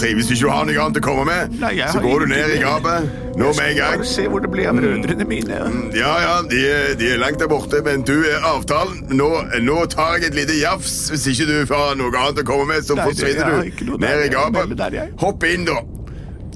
tre. 0.00 0.14
Hvis 0.16 0.30
du 0.30 0.34
ikke 0.38 0.50
har 0.54 0.64
noe 0.68 0.78
annet 0.80 1.00
å 1.00 1.04
komme 1.04 1.24
med, 1.28 1.58
Nei, 1.60 1.74
så 1.92 2.00
går 2.00 2.24
du 2.24 2.26
ned 2.32 2.54
i 2.56 2.60
gapet. 2.62 3.10
Nå 3.36 3.50
med 3.58 3.66
en 3.72 3.76
gang. 3.76 3.98
Bare 4.00 4.08
se 4.08 4.24
hvor 4.32 4.40
det 4.40 4.50
blir 4.54 4.70
av 4.70 4.78
brødrene 4.80 5.26
mine. 5.28 5.58
Ja, 5.96 6.14
ja, 6.24 6.34
de 6.48 6.62
de 7.02 7.10
er 7.12 7.20
langt 7.20 7.40
der 7.42 7.50
borte, 7.52 7.82
men 7.84 8.00
du 8.08 8.14
er 8.24 8.40
avtalen. 8.54 9.02
Nå, 9.12 9.28
nå 9.66 9.82
tar 9.92 10.16
jeg 10.16 10.30
et 10.30 10.38
lite 10.40 10.56
jafs. 10.62 10.96
Hvis 11.12 11.26
ikke 11.34 11.50
du 11.50 11.74
har 11.74 11.92
noe 12.00 12.08
annet 12.16 12.40
å 12.40 12.46
komme 12.48 12.70
med, 12.72 12.84
så 12.88 12.96
Nei, 12.96 13.04
forsvinner 13.10 13.60
du 13.76 13.96
ned 13.98 14.06
der. 14.06 14.24
i 14.24 14.32
gapet. 14.32 14.76
der. 14.80 15.10
Hopp 15.20 15.44
inn, 15.44 15.68
da. 15.68 15.82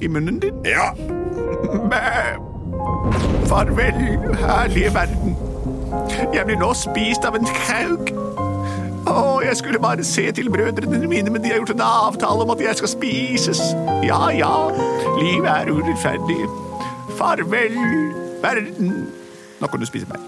I 0.00 0.08
munnen 0.08 0.40
din. 0.40 0.64
Ja. 0.64 0.92
Mæ. 1.92 3.39
Farvel, 3.50 3.94
herlige 4.38 4.94
verden. 4.94 5.36
Jeg 6.34 6.44
blir 6.46 6.58
nå 6.60 6.68
spist 6.78 7.24
av 7.26 7.34
en 7.34 7.48
krauk. 7.50 8.12
Å, 9.10 9.40
jeg 9.42 9.56
skulle 9.58 9.80
bare 9.82 10.04
se 10.06 10.28
til 10.36 10.46
brødrene 10.54 11.08
mine, 11.10 11.32
men 11.34 11.42
de 11.42 11.50
har 11.50 11.58
gjort 11.58 11.72
en 11.74 11.82
avtale 11.82 12.46
om 12.46 12.52
at 12.54 12.62
jeg 12.62 12.78
skal 12.78 12.92
spises. 12.92 13.62
Ja, 14.06 14.20
ja, 14.30 14.52
livet 15.18 15.50
er 15.50 15.72
urettferdig. 15.74 16.46
Farvel, 17.18 17.74
verden. 18.44 18.92
Nå 19.58 19.66
kan 19.66 19.82
du 19.82 19.86
spise 19.90 20.06
meg. 20.12 20.22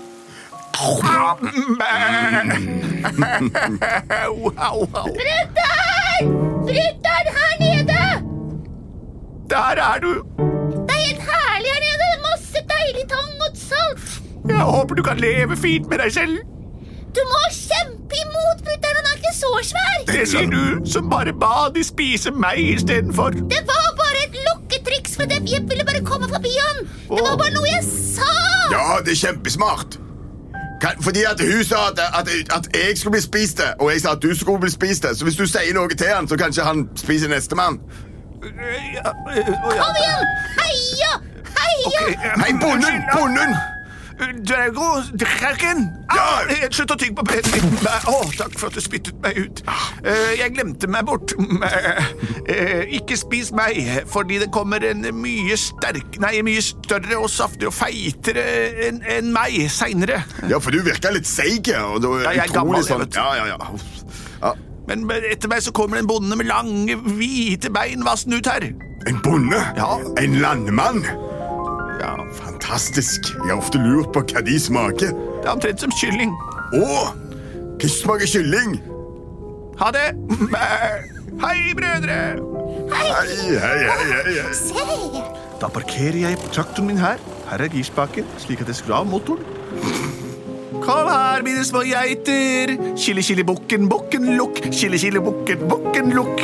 Brutter'n! 5.14 6.26
Brutter'n, 6.66 7.28
her 7.38 7.54
nede! 7.62 8.02
Der 9.50 9.74
er 9.92 9.98
du. 10.02 10.12
Det 10.88 10.90
er 10.90 11.02
helt 11.06 11.22
her 11.30 11.41
Jeg 14.58 14.66
håper 14.76 14.94
du 14.94 15.02
kan 15.02 15.20
leve 15.20 15.56
fint 15.56 15.88
med 15.90 15.98
deg 16.02 16.12
selv. 16.12 16.38
Du 17.16 17.20
må 17.28 17.40
kjempe 17.52 18.16
imot, 18.24 18.60
brutter'n. 18.66 18.96
Han 18.98 19.08
er 19.10 19.16
ikke 19.18 19.32
så 19.36 19.50
svær. 19.68 19.96
Det 20.08 20.28
sier 20.28 20.46
du, 20.52 20.86
som 20.88 21.10
bare 21.12 21.32
ba 21.32 21.68
de 21.74 21.82
spise 21.84 22.30
meg 22.32 22.60
istedenfor. 22.76 23.34
Det 23.52 23.60
var 23.68 23.88
bare 23.98 24.22
et 24.26 24.38
lukketriks, 24.46 25.16
for 25.16 25.22
det- 25.28 25.42
jeg 25.52 25.62
ville 25.68 25.84
bare 25.84 26.00
komme 26.04 26.28
forbi 26.28 26.52
han. 26.66 26.86
Det 27.10 27.20
var 27.28 27.36
bare 27.36 27.52
noe 27.58 27.68
jeg 27.68 27.84
sa. 27.84 28.30
Ja, 28.72 28.86
det 29.04 29.12
er 29.12 29.20
kjempesmart. 29.26 29.98
Kan, 30.80 31.02
fordi 31.02 31.22
at 31.32 31.40
hun 31.40 31.64
sa 31.64 31.76
at, 31.90 31.98
at, 32.18 32.28
at 32.56 32.64
jeg 32.74 32.98
skulle 32.98 33.12
bli 33.12 33.20
spist, 33.20 33.60
og 33.80 33.92
jeg 33.92 34.00
sa 34.00 34.12
at 34.16 34.22
du 34.22 34.34
skulle 34.34 34.60
bli 34.60 34.70
spist. 34.70 35.06
Så 35.14 35.24
hvis 35.24 35.36
du 35.36 35.46
sier 35.46 35.74
noe 35.74 35.88
til 35.88 36.08
han, 36.16 36.28
så 36.28 36.36
kanskje 36.36 36.62
han 36.64 36.88
spiser 36.96 37.28
nestemann. 37.28 37.78
Ja, 38.42 38.48
ja. 38.96 39.12
Kom 39.82 39.94
igjen! 40.00 40.24
Heia! 40.58 41.12
Heia! 41.60 42.02
Okay, 42.02 42.16
Nei, 42.40 42.50
bonden! 42.60 43.04
Bonden! 43.14 43.54
Draugo, 44.18 45.02
draken! 45.18 45.86
Ah, 46.12 46.42
Slutt 46.72 46.92
å 46.94 46.96
tygge 47.00 47.16
på 47.20 47.24
pennen 47.30 47.54
min! 47.54 47.86
Å, 48.10 48.18
takk 48.36 48.56
for 48.58 48.68
at 48.68 48.76
du 48.76 48.82
spyttet 48.84 49.16
meg 49.24 49.38
ut. 49.40 49.62
Uh, 50.04 50.32
jeg 50.38 50.54
glemte 50.56 50.90
meg 50.90 51.06
bort. 51.08 51.34
Uh, 51.38 52.82
ikke 52.92 53.16
spis 53.20 53.52
meg, 53.56 53.80
fordi 54.10 54.40
det 54.42 54.50
kommer 54.54 54.84
en 54.86 55.06
mye 55.18 55.56
sterk... 55.60 56.18
Nei, 56.22 56.34
mye 56.46 56.62
større 56.64 57.20
og 57.20 57.30
saftigere 57.32 57.72
og 57.72 57.76
feitere 57.76 58.44
enn 58.88 59.02
en 59.16 59.32
meg 59.34 59.58
seinere. 59.72 60.22
Ja, 60.50 60.60
for 60.62 60.74
du 60.74 60.82
virker 60.84 61.14
litt 61.16 61.28
seig. 61.28 61.72
Ja, 61.72 61.86
jeg 62.28 62.44
er 62.46 62.54
gammel, 62.54 62.82
sånn-. 62.86 63.08
Ja, 63.14 63.28
ja, 63.40 63.48
ja. 63.54 63.72
ja. 64.42 64.54
Men 64.90 65.06
etter 65.14 65.50
meg 65.50 65.62
så 65.64 65.72
kommer 65.74 66.00
en 66.00 66.08
bonde 66.10 66.36
med 66.38 66.50
lange, 66.50 66.96
hvite 67.16 67.70
bein 67.72 68.02
vassende 68.06 68.42
ut 68.42 68.50
her. 68.50 68.72
En 69.08 69.20
bonde? 69.22 69.58
Ja. 69.78 69.94
En 70.20 70.40
landmann? 70.42 71.04
Fantastisk. 72.72 73.26
Jeg 73.36 73.50
har 73.50 73.58
ofte 73.60 73.76
lurt 73.76 74.14
på 74.16 74.20
hva 74.30 74.40
de 74.40 74.54
smaker. 74.56 75.10
Det 75.12 75.44
er 75.44 75.50
omtrent 75.52 75.82
som 75.82 75.90
kylling. 75.92 76.30
Å! 76.72 76.86
Hva 77.76 77.88
smaker 77.92 78.30
kylling? 78.32 78.78
Ha 79.76 79.90
det! 79.92 80.06
Hei, 81.42 81.74
brødre! 81.76 82.16
Hei, 82.94 83.10
hei, 83.12 83.58
hei, 83.60 83.74
hei, 83.90 84.14
hei. 84.24 84.54
Se. 84.56 84.86
Da 85.60 85.68
parkerer 85.68 86.16
jeg 86.22 86.38
traktoren 86.46 86.88
min 86.88 87.02
her. 87.02 87.20
Her 87.50 87.66
er 87.66 87.76
girspaken, 87.76 88.30
slik 88.40 88.64
at 88.64 88.72
jeg 88.72 88.80
skrur 88.80 89.02
av 89.02 89.10
motoren. 89.10 89.44
Kom 90.80 91.10
her, 91.12 91.44
mine 91.44 91.66
små 91.68 91.84
geiter. 91.84 92.72
Chili, 92.96 93.20
chili, 93.20 93.44
bukken, 93.44 93.84
bukken, 93.92 94.30
lukk. 94.40 94.62
Chili, 94.72 94.96
chili, 95.02 95.20
bukken, 95.20 95.68
bukken, 95.68 96.08
lukk. 96.16 96.40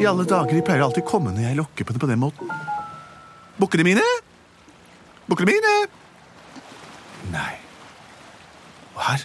I 0.00 0.08
alle 0.08 0.24
dager, 0.24 0.56
de 0.56 0.64
pleier 0.64 0.88
alltid 0.88 1.04
å 1.04 1.10
komme 1.12 1.36
når 1.36 1.50
jeg 1.50 1.60
lokker 1.60 1.84
på 1.84 1.92
det 1.92 2.04
på 2.06 2.08
den 2.08 2.24
måten. 2.24 2.56
Bukkene 3.60 3.84
mine? 3.84 4.08
Bukkene 5.26 5.56
mine? 5.56 5.74
Nei. 7.32 7.54
Og 8.94 9.02
her 9.08 9.24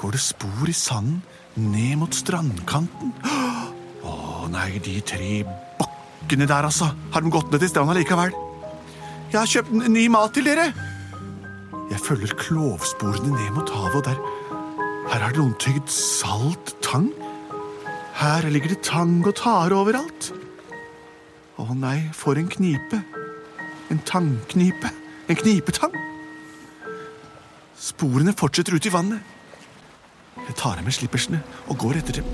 går 0.00 0.16
det 0.16 0.22
spor 0.24 0.68
i 0.68 0.74
sanden 0.74 1.20
ned 1.60 1.98
mot 2.00 2.14
strandkanten. 2.14 3.12
Å 4.06 4.48
nei, 4.50 4.78
de 4.82 4.98
tre 5.06 5.42
bukkene 5.78 6.48
der, 6.50 6.66
altså. 6.66 6.90
Har 7.14 7.22
de 7.22 7.32
gått 7.32 7.50
ned 7.52 7.62
til 7.62 7.70
stranda 7.72 7.96
likevel? 7.96 8.34
Jeg 9.30 9.38
har 9.38 9.50
kjøpt 9.50 9.90
ny 9.94 10.08
mat 10.10 10.34
til 10.34 10.48
dere. 10.50 10.70
Jeg 11.90 12.02
følger 12.02 12.34
klovsporene 12.38 13.34
ned 13.34 13.54
mot 13.54 13.70
havet, 13.74 14.00
og 14.00 14.06
der 14.08 14.38
Her 15.10 15.24
har 15.24 15.34
noen 15.34 15.56
tygd 15.58 15.88
salt 15.90 16.76
tang. 16.84 17.08
Her 18.14 18.46
ligger 18.52 18.70
det 18.70 18.84
tang 18.86 19.16
og 19.26 19.34
tare 19.38 19.74
overalt. 19.74 20.28
Å 21.58 21.66
nei, 21.74 21.98
for 22.14 22.38
en 22.38 22.50
knipe. 22.52 23.00
En 23.90 23.98
tangknipe. 24.06 24.92
En 25.30 25.36
knipetang. 25.38 25.92
Sporene 27.78 28.32
fortsetter 28.34 28.74
ut 28.74 28.86
i 28.88 28.90
vannet. 28.90 29.22
Jeg 30.40 30.56
tar 30.58 30.80
av 30.80 30.82
meg 30.82 30.96
slippersene 30.96 31.38
og 31.70 31.78
går 31.78 32.00
etter 32.00 32.18
dem. 32.18 32.30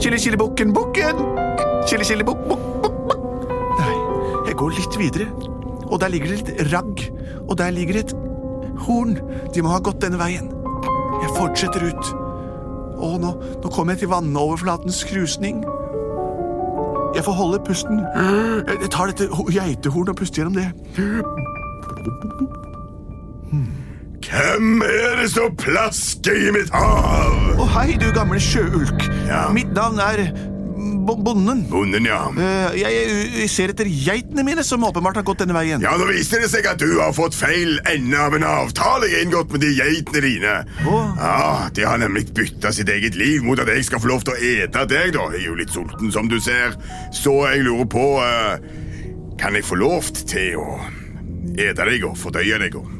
Chili, 0.00 0.38
bukken, 0.40 0.72
bukken! 0.72 1.20
Chili, 1.84 2.06
chili, 2.08 2.24
bukk, 2.24 2.40
bukk, 2.48 2.64
bukk, 2.80 3.02
bukk. 3.10 3.52
Nei, 3.82 3.98
jeg 4.48 4.56
går 4.62 4.72
litt 4.78 4.96
videre, 4.96 5.26
og 5.90 6.00
der 6.00 6.14
ligger 6.14 6.32
det 6.32 6.38
litt 6.40 6.72
ragg, 6.72 7.04
og 7.44 7.52
der 7.60 7.76
ligger 7.76 8.00
et 8.00 8.16
horn. 8.86 9.18
De 9.52 9.60
må 9.60 9.74
ha 9.74 9.82
gått 9.84 10.00
denne 10.00 10.20
veien. 10.22 10.48
Jeg 11.20 11.34
fortsetter 11.36 11.84
ut. 11.84 12.14
Å, 12.96 13.12
nå, 13.20 13.34
nå 13.60 13.74
kommer 13.74 13.92
jeg 13.92 14.06
til 14.06 14.14
vannoverflatens 14.14 15.04
krusning. 15.12 15.60
Jeg 17.14 17.24
får 17.24 17.32
holde 17.32 17.58
pusten. 17.66 18.00
Jeg 18.82 18.90
tar 18.90 19.10
dette 19.10 19.28
geitehornet 19.50 20.08
og 20.08 20.16
puster 20.16 20.42
gjennom 20.42 20.54
det. 20.54 20.68
Hvem 24.30 24.82
er 24.82 25.16
det 25.22 25.30
som 25.32 25.56
plasker 25.58 26.36
i 26.36 26.52
mitt 26.54 26.70
hav? 26.70 27.38
Å 27.58 27.66
hei, 27.74 27.96
du 27.98 28.06
gamle 28.14 28.38
sjøulk. 28.40 29.06
Ja. 29.26 29.48
Mitt 29.54 29.72
navn 29.74 29.98
er 30.04 30.22
Bonden. 31.16 31.64
Bonden, 31.70 32.04
ja. 32.06 32.20
Eh, 32.36 32.76
Jeg, 32.80 33.00
jeg, 33.40 33.48
ser 33.50 33.72
etter 33.74 33.88
geitene 33.90 34.44
mine, 34.46 34.62
som 34.66 34.84
åpenbart 34.86 35.16
har 35.20 35.26
gått 35.26 35.42
denne 35.42 35.56
veien. 35.56 35.82
Ja, 35.82 35.96
Nå 35.98 36.06
viser 36.10 36.40
det 36.44 36.50
seg 36.52 36.66
at 36.70 36.78
du 36.78 36.98
har 37.00 37.12
fått 37.16 37.34
feil 37.34 37.80
ende 37.90 38.18
av 38.20 38.34
en 38.36 38.44
avtale 38.46 39.08
jeg 39.10 39.16
har 39.18 39.26
inngått 39.26 39.52
med 39.56 39.64
de 39.64 39.72
geitene 39.78 40.22
dine. 40.26 40.54
Å. 40.86 41.00
Ja, 41.18 41.68
De 41.74 41.82
har 41.88 41.98
nemlig 41.98 42.28
bytta 42.36 42.72
sitt 42.72 42.88
eget 42.88 43.14
liv 43.18 43.42
mot 43.46 43.58
at 43.60 43.68
jeg 43.68 43.84
skal 43.88 44.00
få 44.04 44.12
lov 44.12 44.22
til 44.28 44.34
å 44.36 44.40
ete 44.40 44.86
deg. 44.86 45.12
da. 45.16 45.26
Jeg 45.34 45.42
er 45.42 45.48
jo 45.48 45.58
litt 45.58 45.74
sulten, 45.74 46.12
som 46.12 46.28
du 46.30 46.38
ser. 46.40 46.76
Så 47.12 47.34
jeg 47.50 47.64
lurer 47.66 47.88
på 47.90 48.06
eh, 48.22 48.58
Kan 49.40 49.54
jeg 49.56 49.64
få 49.64 49.74
lov 49.80 50.10
til 50.28 50.56
å 50.60 50.78
ete 51.56 51.84
deg 51.88 52.04
og 52.04 52.16
fordøye 52.20 52.58
deg? 52.60 52.76
og 52.76 52.99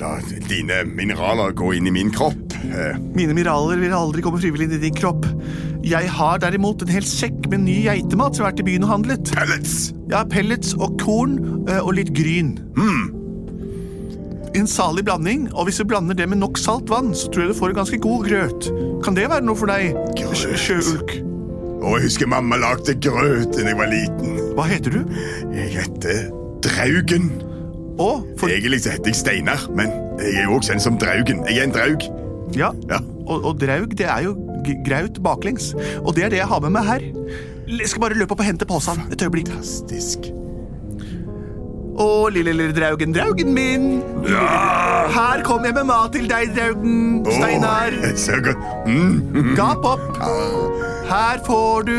La 0.00 0.16
dine 0.48 0.80
mineraler 0.90 1.52
gå 1.56 1.70
inn 1.76 1.86
i 1.86 1.92
min 1.94 2.10
kropp. 2.14 2.54
Eh, 2.64 2.96
Mine 3.14 3.34
mineraler 3.36 3.78
vil 3.78 3.92
aldri 3.94 4.22
komme 4.24 4.40
frivillig 4.42 4.66
inn 4.68 4.76
i 4.78 4.82
din 4.88 4.96
kropp. 4.96 5.26
Jeg 5.84 6.08
har 6.16 6.40
derimot 6.42 6.82
en 6.82 6.90
hel 6.90 7.04
sekk 7.06 7.46
med 7.52 7.62
ny 7.66 7.76
geitemat 7.86 8.34
som 8.34 8.44
har 8.46 8.52
vært 8.52 8.62
i 8.64 8.66
byen 8.70 8.86
og 8.86 8.90
handlet. 8.94 9.30
pellets! 9.36 9.92
Ja, 10.10 10.24
pellets 10.24 10.72
og 10.78 10.96
korn 11.02 11.36
eh, 11.68 11.78
og 11.80 11.94
litt 12.00 12.10
gryn. 12.16 12.56
En 14.54 14.68
salig 14.70 15.02
blanding, 15.06 15.48
og 15.54 15.66
hvis 15.68 15.80
du 15.82 15.86
blander 15.90 16.14
det 16.18 16.28
med 16.30 16.38
nok 16.42 16.58
salt 16.62 16.90
vann, 16.90 17.12
så 17.14 17.30
tror 17.30 17.44
jeg 17.46 17.54
du 17.54 17.58
får 17.58 17.72
en 17.74 17.78
ganske 17.82 17.98
god 18.04 18.26
grøt. 18.28 18.68
Kan 19.04 19.16
det 19.18 19.28
være 19.30 19.42
noe 19.46 19.58
for 19.58 19.70
deg, 19.70 19.94
sjøulk? 20.58 21.16
Og 21.84 21.98
jeg 21.98 22.06
husker 22.06 22.30
mamma 22.30 22.56
lagde 22.62 22.94
grøt 23.02 23.50
da 23.58 23.66
jeg 23.66 23.76
var 23.78 23.90
liten. 23.90 24.38
Hva 24.56 24.66
heter 24.70 24.94
du? 24.94 25.02
Jeg 25.52 25.74
heter 25.74 26.30
Draugen. 26.64 27.26
Å, 28.00 28.08
for... 28.40 28.50
Egentlig 28.50 28.80
så 28.84 28.90
heter 28.94 29.12
jeg 29.12 29.18
Steinar, 29.20 29.66
men 29.76 29.92
jeg 30.18 30.40
er 30.42 30.48
jo 30.48 30.56
også 30.58 30.72
kjent 30.74 30.82
som 30.82 30.96
Draugen. 30.98 31.44
Jeg 31.48 31.60
er 31.62 31.68
en 31.68 31.74
draug. 31.74 32.06
Ja, 32.58 32.70
Ja. 32.90 32.98
og, 33.26 33.44
og 33.50 33.60
draug, 33.60 33.94
det 33.98 34.06
er 34.10 34.26
jo 34.26 34.34
graut 34.86 35.20
baklengs. 35.22 35.72
Og 36.04 36.14
det 36.16 36.24
er 36.26 36.32
det 36.34 36.38
jeg 36.42 36.48
har 36.50 36.60
med 36.64 36.74
meg 36.74 36.84
her. 36.88 37.04
Jeg 37.68 37.88
skal 37.88 38.02
bare 38.04 38.16
løpe 38.18 38.34
opp 38.36 38.42
og 38.42 38.48
hente 38.48 38.66
posen. 38.68 39.00
Et 39.14 39.22
øyeblikk. 39.24 39.48
Fantastisk. 39.52 40.30
Å, 41.94 42.06
lille, 42.34 42.50
lille 42.58 42.74
draugen, 42.74 43.12
draugen 43.14 43.52
min. 43.54 43.84
Her 44.26 45.44
kommer 45.46 45.70
jeg 45.70 45.76
med 45.76 45.86
mat 45.92 46.10
til 46.16 46.26
deg, 46.30 46.50
draugen. 46.56 47.20
Steinar. 47.30 47.94
Så 48.24 48.40
godt. 48.42 48.64
Mm. 48.90 49.52
Gap 49.54 49.86
opp. 49.86 50.18
Her 51.06 51.38
får 51.46 51.86
du 51.86 51.94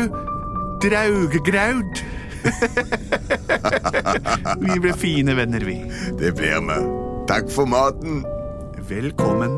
draugegraud. 0.84 2.02
vi 4.66 4.80
ble 4.80 4.92
fine 4.96 5.36
venner, 5.36 5.60
vi. 5.60 5.82
Det 6.20 6.32
blir 6.36 6.60
vi. 6.68 6.78
Takk 7.28 7.50
for 7.50 7.66
maten. 7.66 8.24
Velkommen. 8.88 9.50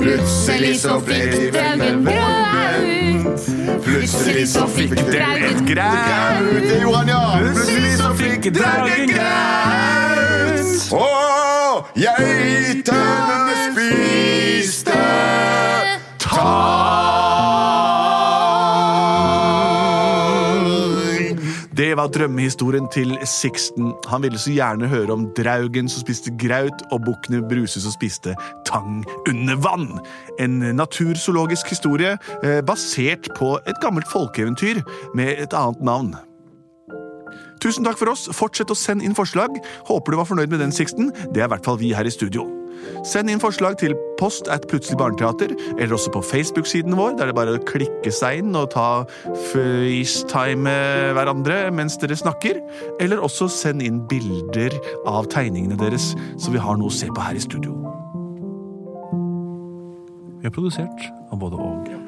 Plutselig 0.00 0.80
så 0.80 1.00
fikk 1.00 1.52
draugen 1.54 2.04
graut. 2.04 3.40
Plutselig 3.84 4.48
så 4.48 4.66
fikk 4.66 4.94
draugen 4.96 5.66
graut. 5.68 6.68
Det 6.68 6.80
gjorde 6.82 6.96
han, 6.96 7.08
ja. 7.08 7.38
Plutselig 7.38 7.92
så 8.00 8.14
fikk 8.18 8.42
draugen 8.56 9.08
graut. 9.14 10.66
Og 10.90 11.84
geitene 12.00 13.56
spiste 13.66 15.02
tang. 16.18 16.89
Det 21.90 21.96
var 21.98 22.06
drømmehistorien 22.06 22.84
til 22.94 23.16
Sixten. 23.26 23.88
Han 24.06 24.22
ville 24.22 24.38
så 24.38 24.52
gjerne 24.54 24.86
høre 24.86 25.10
om 25.10 25.24
draugen 25.34 25.88
som 25.90 26.04
spiste 26.04 26.30
graut, 26.38 26.84
og 26.94 27.02
bukkene 27.02 27.42
Bruse 27.50 27.82
som 27.82 27.90
spiste 27.90 28.36
tang 28.68 29.02
under 29.26 29.58
vann. 29.58 29.98
En 30.38 30.60
naturzoologisk 30.78 31.74
historie 31.74 32.14
eh, 32.44 32.62
basert 32.62 33.26
på 33.34 33.56
et 33.66 33.82
gammelt 33.82 34.06
folkeeventyr 34.12 34.84
med 35.18 35.34
et 35.42 35.50
annet 35.64 35.82
navn. 35.82 36.14
Tusen 37.60 37.84
takk 37.84 37.98
for 38.00 38.12
oss. 38.12 38.28
Fortsett 38.32 38.72
å 38.72 38.78
sende 38.78 39.04
inn 39.04 39.16
forslag. 39.16 39.58
Håper 39.88 40.14
du 40.14 40.20
var 40.20 40.28
fornøyd 40.28 40.52
med 40.52 40.62
den, 40.64 40.72
Sixten. 40.74 41.12
Det 41.34 41.42
er 41.42 41.48
i 41.48 41.52
hvert 41.52 41.66
fall 41.66 41.78
vi 41.80 41.92
her 41.96 42.08
i 42.08 42.14
studio. 42.14 42.48
Send 43.04 43.30
inn 43.32 43.40
forslag 43.40 43.76
til 43.80 43.94
post 44.20 44.48
at 44.52 44.66
Plutselig 44.70 44.98
barneteater, 45.00 45.52
eller 45.76 45.94
også 45.96 46.12
på 46.14 46.22
Facebook-siden 46.24 46.96
vår, 46.96 47.16
der 47.18 47.30
det 47.30 47.36
bare 47.36 47.54
er 47.54 47.60
å 47.60 47.68
klikke 47.68 48.12
seg 48.14 48.42
inn 48.42 48.56
og 48.56 48.70
ta 48.74 49.04
FaceTime 49.50 50.74
hverandre 51.16 51.62
mens 51.76 51.98
dere 52.00 52.18
snakker. 52.18 52.60
Eller 53.02 53.20
også 53.20 53.50
send 53.52 53.84
inn 53.84 54.02
bilder 54.10 54.76
av 55.08 55.28
tegningene 55.32 55.80
deres, 55.80 56.12
så 56.40 56.54
vi 56.54 56.62
har 56.62 56.80
noe 56.80 56.92
å 56.92 56.98
se 57.00 57.10
på 57.12 57.24
her 57.24 57.36
i 57.36 57.44
studio. 57.44 57.76
Vi 60.40 60.48
er 60.48 60.54
produsert 60.54 61.10
av 61.28 61.42
både 61.42 61.60
og. 61.60 61.99